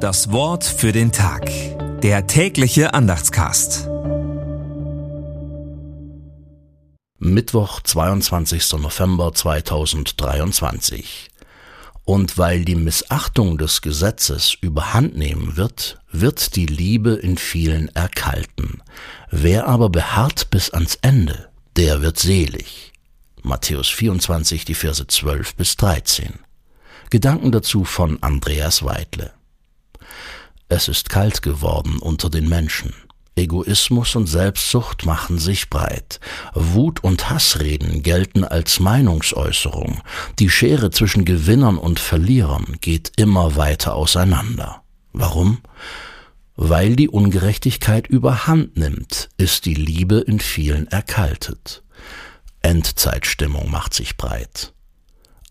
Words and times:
Das 0.00 0.32
Wort 0.32 0.64
für 0.64 0.92
den 0.92 1.12
Tag. 1.12 1.50
Der 2.00 2.26
tägliche 2.26 2.94
Andachtscast. 2.94 3.86
Mittwoch, 7.18 7.82
22. 7.82 8.72
November 8.78 9.34
2023. 9.34 11.28
Und 12.06 12.38
weil 12.38 12.64
die 12.64 12.76
Missachtung 12.76 13.58
des 13.58 13.82
Gesetzes 13.82 14.54
überhand 14.62 15.18
nehmen 15.18 15.58
wird, 15.58 16.00
wird 16.10 16.56
die 16.56 16.64
Liebe 16.64 17.10
in 17.10 17.36
vielen 17.36 17.94
erkalten. 17.94 18.82
Wer 19.30 19.66
aber 19.66 19.90
beharrt 19.90 20.48
bis 20.48 20.70
ans 20.70 20.94
Ende, 21.02 21.50
der 21.76 22.00
wird 22.00 22.18
selig. 22.18 22.94
Matthäus 23.42 23.90
24, 23.90 24.64
die 24.64 24.74
Verse 24.74 25.06
12 25.06 25.56
bis 25.56 25.76
13. 25.76 26.38
Gedanken 27.10 27.52
dazu 27.52 27.84
von 27.84 28.22
Andreas 28.22 28.82
Weidle. 28.82 29.34
Es 30.70 30.86
ist 30.86 31.10
kalt 31.10 31.42
geworden 31.42 31.98
unter 31.98 32.30
den 32.30 32.48
Menschen. 32.48 32.94
Egoismus 33.34 34.14
und 34.14 34.28
Selbstsucht 34.28 35.04
machen 35.04 35.36
sich 35.40 35.68
breit. 35.68 36.20
Wut 36.54 37.02
und 37.02 37.28
Hassreden 37.28 38.04
gelten 38.04 38.44
als 38.44 38.78
Meinungsäußerung. 38.78 40.00
Die 40.38 40.48
Schere 40.48 40.92
zwischen 40.92 41.24
Gewinnern 41.24 41.76
und 41.76 41.98
Verlierern 41.98 42.76
geht 42.80 43.10
immer 43.16 43.56
weiter 43.56 43.96
auseinander. 43.96 44.82
Warum? 45.12 45.58
Weil 46.54 46.94
die 46.94 47.08
Ungerechtigkeit 47.08 48.06
überhand 48.06 48.76
nimmt, 48.76 49.28
ist 49.38 49.66
die 49.66 49.74
Liebe 49.74 50.20
in 50.20 50.38
vielen 50.38 50.86
erkaltet. 50.86 51.82
Endzeitstimmung 52.62 53.72
macht 53.72 53.92
sich 53.92 54.16
breit. 54.16 54.72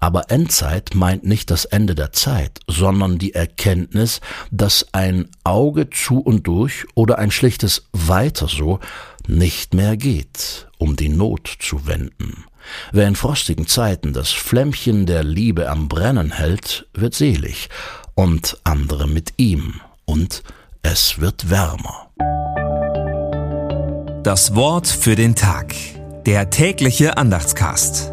Aber 0.00 0.30
Endzeit 0.30 0.94
meint 0.94 1.24
nicht 1.24 1.50
das 1.50 1.64
Ende 1.64 1.94
der 1.94 2.12
Zeit, 2.12 2.60
sondern 2.68 3.18
die 3.18 3.34
Erkenntnis, 3.34 4.20
dass 4.50 4.86
ein 4.92 5.28
Auge 5.44 5.90
zu 5.90 6.20
und 6.20 6.46
durch 6.46 6.86
oder 6.94 7.18
ein 7.18 7.30
schlichtes 7.30 7.88
Weiter 7.92 8.48
so 8.48 8.78
nicht 9.26 9.74
mehr 9.74 9.96
geht, 9.96 10.68
um 10.78 10.96
die 10.96 11.08
Not 11.08 11.56
zu 11.58 11.86
wenden. 11.86 12.44
Wer 12.92 13.08
in 13.08 13.16
frostigen 13.16 13.66
Zeiten 13.66 14.12
das 14.12 14.30
Flämmchen 14.30 15.06
der 15.06 15.24
Liebe 15.24 15.68
am 15.68 15.88
Brennen 15.88 16.32
hält, 16.32 16.86
wird 16.94 17.14
selig, 17.14 17.68
und 18.14 18.58
andere 18.64 19.08
mit 19.08 19.34
ihm, 19.36 19.80
und 20.04 20.42
es 20.82 21.20
wird 21.20 21.50
wärmer. 21.50 22.10
Das 24.22 24.54
Wort 24.54 24.86
für 24.86 25.16
den 25.16 25.34
Tag. 25.34 25.74
Der 26.26 26.50
tägliche 26.50 27.16
Andachtscast. 27.16 28.12